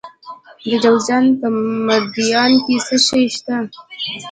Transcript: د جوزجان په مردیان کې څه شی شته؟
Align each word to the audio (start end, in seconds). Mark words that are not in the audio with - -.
د 0.69 0.71
جوزجان 0.83 1.25
په 1.39 1.47
مردیان 1.87 2.51
کې 2.65 2.75
څه 2.85 2.95
شی 3.05 3.23
شته؟ 3.35 3.55